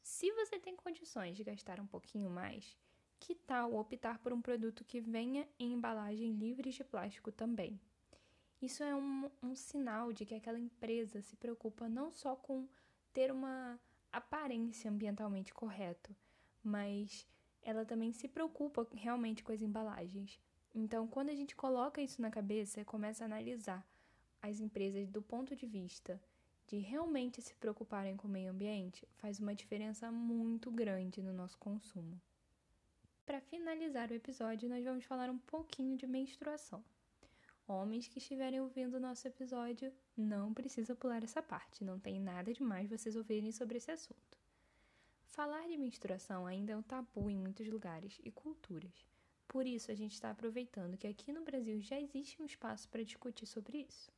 Se 0.02 0.30
você 0.32 0.58
tem 0.58 0.76
condições 0.76 1.36
de 1.36 1.44
gastar 1.44 1.80
um 1.80 1.86
pouquinho 1.86 2.30
mais, 2.30 2.76
que 3.18 3.34
tal 3.34 3.74
optar 3.74 4.18
por 4.18 4.32
um 4.32 4.40
produto 4.40 4.84
que 4.84 5.00
venha 5.00 5.48
em 5.58 5.72
embalagem 5.72 6.32
livre 6.32 6.70
de 6.70 6.84
plástico 6.84 7.32
também? 7.32 7.80
Isso 8.60 8.82
é 8.82 8.94
um, 8.94 9.30
um 9.42 9.54
sinal 9.54 10.12
de 10.12 10.24
que 10.24 10.34
aquela 10.34 10.58
empresa 10.58 11.20
se 11.20 11.36
preocupa 11.36 11.88
não 11.88 12.12
só 12.12 12.36
com 12.36 12.68
ter 13.12 13.30
uma 13.30 13.78
aparência 14.12 14.90
ambientalmente 14.90 15.52
correta, 15.52 16.14
mas 16.62 17.26
ela 17.62 17.84
também 17.84 18.12
se 18.12 18.28
preocupa 18.28 18.86
realmente 18.94 19.42
com 19.42 19.52
as 19.52 19.60
embalagens. 19.60 20.40
Então, 20.74 21.06
quando 21.06 21.30
a 21.30 21.34
gente 21.34 21.56
coloca 21.56 22.00
isso 22.00 22.22
na 22.22 22.30
cabeça 22.30 22.80
e 22.80 22.84
começa 22.84 23.24
a 23.24 23.26
analisar 23.26 23.86
as 24.40 24.60
empresas 24.60 25.10
do 25.10 25.20
ponto 25.20 25.56
de 25.56 25.66
vista 25.66 26.20
de 26.66 26.78
realmente 26.78 27.40
se 27.40 27.54
preocuparem 27.54 28.16
com 28.16 28.26
o 28.26 28.30
meio 28.30 28.50
ambiente, 28.50 29.06
faz 29.18 29.38
uma 29.38 29.54
diferença 29.54 30.10
muito 30.10 30.70
grande 30.70 31.22
no 31.22 31.32
nosso 31.32 31.56
consumo. 31.58 32.20
Para 33.24 33.40
finalizar 33.40 34.10
o 34.10 34.14
episódio, 34.14 34.68
nós 34.68 34.84
vamos 34.84 35.04
falar 35.04 35.30
um 35.30 35.38
pouquinho 35.38 35.96
de 35.96 36.06
menstruação. 36.06 36.84
Homens 37.68 38.06
que 38.06 38.18
estiverem 38.18 38.60
ouvindo 38.60 38.94
o 38.94 39.00
nosso 39.00 39.26
episódio, 39.26 39.92
não 40.16 40.54
precisa 40.54 40.94
pular 40.94 41.22
essa 41.24 41.42
parte, 41.42 41.82
não 41.82 41.98
tem 41.98 42.20
nada 42.20 42.52
demais 42.52 42.88
vocês 42.88 43.16
ouvirem 43.16 43.50
sobre 43.50 43.78
esse 43.78 43.90
assunto. 43.90 44.38
Falar 45.24 45.66
de 45.66 45.76
menstruação 45.76 46.46
ainda 46.46 46.72
é 46.72 46.76
um 46.76 46.82
tabu 46.82 47.28
em 47.28 47.36
muitos 47.36 47.66
lugares 47.68 48.20
e 48.24 48.30
culturas. 48.30 49.06
Por 49.48 49.66
isso, 49.66 49.90
a 49.90 49.94
gente 49.94 50.12
está 50.12 50.30
aproveitando 50.30 50.96
que 50.96 51.06
aqui 51.06 51.32
no 51.32 51.44
Brasil 51.44 51.80
já 51.80 52.00
existe 52.00 52.40
um 52.40 52.46
espaço 52.46 52.88
para 52.88 53.02
discutir 53.02 53.46
sobre 53.46 53.86
isso. 53.88 54.15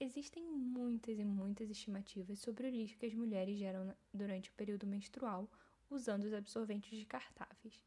Existem 0.00 0.44
muitas 0.44 1.18
e 1.18 1.24
muitas 1.24 1.70
estimativas 1.70 2.40
sobre 2.40 2.66
o 2.66 2.70
lixo 2.70 2.98
que 2.98 3.06
as 3.06 3.14
mulheres 3.14 3.58
geram 3.58 3.94
durante 4.12 4.50
o 4.50 4.54
período 4.54 4.86
menstrual 4.86 5.48
usando 5.88 6.24
os 6.24 6.32
absorventes 6.32 6.90
descartáveis. 6.90 7.80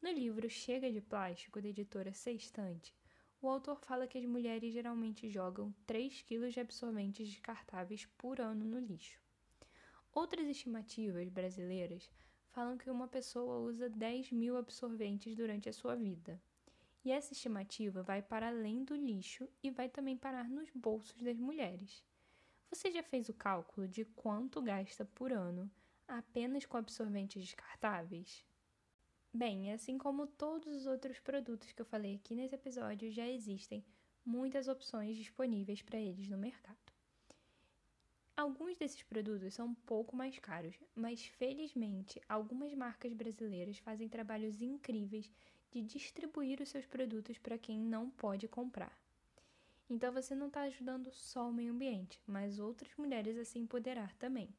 No 0.00 0.10
livro 0.10 0.48
Chega 0.50 0.90
de 0.90 1.00
Plástico, 1.00 1.60
da 1.60 1.68
editora 1.68 2.12
Sextante, 2.12 2.94
o 3.40 3.48
autor 3.48 3.78
fala 3.80 4.06
que 4.06 4.18
as 4.18 4.24
mulheres 4.24 4.72
geralmente 4.72 5.28
jogam 5.28 5.74
3 5.86 6.22
kg 6.22 6.48
de 6.48 6.60
absorventes 6.60 7.28
descartáveis 7.28 8.06
por 8.16 8.40
ano 8.40 8.64
no 8.64 8.78
lixo. 8.78 9.20
Outras 10.12 10.46
estimativas 10.46 11.28
brasileiras 11.28 12.10
falam 12.50 12.76
que 12.76 12.90
uma 12.90 13.08
pessoa 13.08 13.58
usa 13.58 13.88
10 13.88 14.32
mil 14.32 14.56
absorventes 14.56 15.34
durante 15.36 15.68
a 15.68 15.72
sua 15.72 15.94
vida. 15.94 16.40
E 17.04 17.10
essa 17.10 17.32
estimativa 17.32 18.02
vai 18.02 18.22
para 18.22 18.48
além 18.48 18.84
do 18.84 18.94
lixo 18.94 19.48
e 19.62 19.70
vai 19.70 19.88
também 19.88 20.16
parar 20.16 20.48
nos 20.48 20.70
bolsos 20.70 21.20
das 21.20 21.38
mulheres. 21.38 22.04
Você 22.70 22.90
já 22.90 23.02
fez 23.02 23.28
o 23.28 23.34
cálculo 23.34 23.88
de 23.88 24.04
quanto 24.04 24.62
gasta 24.62 25.04
por 25.04 25.32
ano 25.32 25.70
apenas 26.06 26.64
com 26.64 26.76
absorventes 26.76 27.42
descartáveis? 27.42 28.44
Bem, 29.34 29.72
assim 29.72 29.98
como 29.98 30.26
todos 30.26 30.74
os 30.76 30.86
outros 30.86 31.18
produtos 31.18 31.72
que 31.72 31.80
eu 31.80 31.86
falei 31.86 32.16
aqui 32.16 32.34
nesse 32.34 32.54
episódio, 32.54 33.10
já 33.10 33.26
existem 33.26 33.84
muitas 34.24 34.68
opções 34.68 35.16
disponíveis 35.16 35.82
para 35.82 35.98
eles 35.98 36.28
no 36.28 36.38
mercado. 36.38 36.76
Alguns 38.36 38.76
desses 38.76 39.02
produtos 39.02 39.54
são 39.54 39.68
um 39.68 39.74
pouco 39.74 40.16
mais 40.16 40.38
caros, 40.38 40.74
mas 40.94 41.24
felizmente 41.24 42.20
algumas 42.28 42.72
marcas 42.74 43.12
brasileiras 43.12 43.78
fazem 43.78 44.08
trabalhos 44.08 44.62
incríveis 44.62 45.30
de 45.72 45.80
distribuir 45.80 46.60
os 46.60 46.68
seus 46.68 46.84
produtos 46.84 47.38
para 47.38 47.56
quem 47.56 47.78
não 47.78 48.10
pode 48.10 48.46
comprar. 48.46 48.96
Então 49.88 50.12
você 50.12 50.34
não 50.34 50.48
está 50.48 50.62
ajudando 50.62 51.10
só 51.12 51.48
o 51.48 51.52
meio 51.52 51.72
ambiente, 51.72 52.20
mas 52.26 52.58
outras 52.58 52.94
mulheres 52.96 53.38
a 53.38 53.44
se 53.44 53.58
empoderar 53.58 54.14
também. 54.16 54.54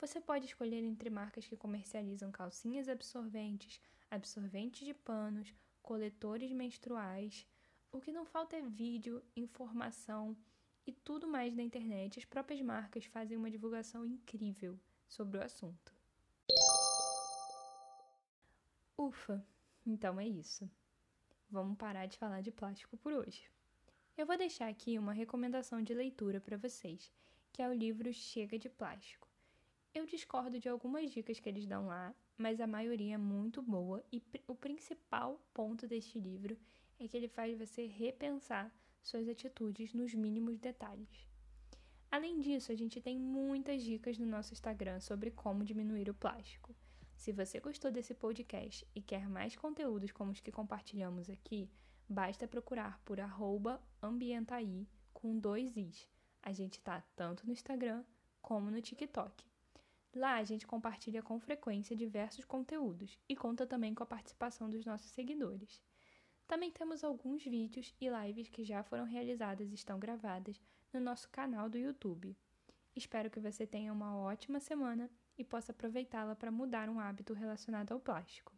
Você 0.00 0.20
pode 0.20 0.46
escolher 0.46 0.82
entre 0.82 1.10
marcas 1.10 1.46
que 1.46 1.56
comercializam 1.56 2.30
calcinhas 2.30 2.88
absorventes, 2.88 3.80
absorventes 4.10 4.86
de 4.86 4.94
panos, 4.94 5.54
coletores 5.82 6.52
menstruais. 6.52 7.46
O 7.92 8.00
que 8.00 8.12
não 8.12 8.24
falta 8.24 8.56
é 8.56 8.62
vídeo, 8.62 9.22
informação 9.36 10.36
e 10.86 10.92
tudo 10.92 11.28
mais 11.28 11.54
na 11.54 11.62
internet. 11.62 12.18
As 12.18 12.24
próprias 12.24 12.60
marcas 12.62 13.04
fazem 13.06 13.36
uma 13.36 13.50
divulgação 13.50 14.06
incrível 14.06 14.78
sobre 15.06 15.38
o 15.38 15.42
assunto. 15.42 15.92
Ufa, 18.96 19.44
então 19.88 20.20
é 20.20 20.26
isso. 20.26 20.70
Vamos 21.50 21.78
parar 21.78 22.04
de 22.04 22.18
falar 22.18 22.42
de 22.42 22.52
plástico 22.52 22.96
por 22.98 23.10
hoje. 23.10 23.50
Eu 24.18 24.26
vou 24.26 24.36
deixar 24.36 24.68
aqui 24.68 24.98
uma 24.98 25.14
recomendação 25.14 25.82
de 25.82 25.94
leitura 25.94 26.40
para 26.40 26.58
vocês, 26.58 27.10
que 27.52 27.62
é 27.62 27.68
o 27.68 27.72
livro 27.72 28.12
Chega 28.12 28.58
de 28.58 28.68
Plástico. 28.68 29.26
Eu 29.94 30.04
discordo 30.04 30.60
de 30.60 30.68
algumas 30.68 31.10
dicas 31.10 31.40
que 31.40 31.48
eles 31.48 31.66
dão 31.66 31.86
lá, 31.86 32.14
mas 32.36 32.60
a 32.60 32.66
maioria 32.66 33.14
é 33.14 33.18
muito 33.18 33.62
boa 33.62 34.04
e 34.12 34.22
o 34.46 34.54
principal 34.54 35.40
ponto 35.54 35.86
deste 35.86 36.18
livro 36.20 36.58
é 37.00 37.08
que 37.08 37.16
ele 37.16 37.28
faz 37.28 37.58
você 37.58 37.86
repensar 37.86 38.70
suas 39.02 39.26
atitudes 39.26 39.94
nos 39.94 40.12
mínimos 40.12 40.58
detalhes. 40.58 41.26
Além 42.10 42.40
disso, 42.40 42.70
a 42.72 42.74
gente 42.74 43.00
tem 43.00 43.18
muitas 43.18 43.82
dicas 43.82 44.18
no 44.18 44.26
nosso 44.26 44.52
Instagram 44.52 45.00
sobre 45.00 45.30
como 45.30 45.64
diminuir 45.64 46.10
o 46.10 46.14
plástico. 46.14 46.74
Se 47.18 47.32
você 47.32 47.58
gostou 47.58 47.90
desse 47.90 48.14
podcast 48.14 48.86
e 48.94 49.02
quer 49.02 49.28
mais 49.28 49.56
conteúdos 49.56 50.12
como 50.12 50.30
os 50.30 50.38
que 50.38 50.52
compartilhamos 50.52 51.28
aqui, 51.28 51.68
basta 52.08 52.46
procurar 52.46 53.02
por 53.04 53.18
ambientaí 54.00 54.88
com 55.12 55.36
dois 55.36 55.76
i's. 55.76 56.08
A 56.40 56.52
gente 56.52 56.80
tá 56.80 57.02
tanto 57.16 57.44
no 57.44 57.52
Instagram 57.52 58.04
como 58.40 58.70
no 58.70 58.80
TikTok. 58.80 59.44
Lá 60.14 60.36
a 60.36 60.44
gente 60.44 60.64
compartilha 60.64 61.20
com 61.20 61.40
frequência 61.40 61.96
diversos 61.96 62.44
conteúdos 62.44 63.18
e 63.28 63.34
conta 63.34 63.66
também 63.66 63.92
com 63.96 64.04
a 64.04 64.06
participação 64.06 64.70
dos 64.70 64.86
nossos 64.86 65.10
seguidores. 65.10 65.82
Também 66.46 66.70
temos 66.70 67.02
alguns 67.02 67.44
vídeos 67.44 67.92
e 68.00 68.08
lives 68.08 68.48
que 68.48 68.64
já 68.64 68.84
foram 68.84 69.04
realizadas 69.04 69.72
e 69.72 69.74
estão 69.74 69.98
gravadas 69.98 70.62
no 70.92 71.00
nosso 71.00 71.28
canal 71.30 71.68
do 71.68 71.76
YouTube. 71.76 72.38
Espero 72.94 73.28
que 73.28 73.40
você 73.40 73.66
tenha 73.66 73.92
uma 73.92 74.16
ótima 74.16 74.60
semana 74.60 75.10
e 75.38 75.44
possa 75.44 75.70
aproveitá-la 75.72 76.34
para 76.34 76.50
mudar 76.50 76.88
um 76.90 76.98
hábito 76.98 77.32
relacionado 77.32 77.92
ao 77.92 78.00
plástico. 78.00 78.57